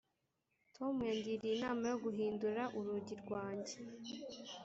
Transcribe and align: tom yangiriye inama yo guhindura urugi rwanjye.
tom 0.75 0.95
yangiriye 1.09 1.53
inama 1.57 1.83
yo 1.91 1.97
guhindura 2.05 2.61
urugi 2.77 3.13
rwanjye. 3.21 3.75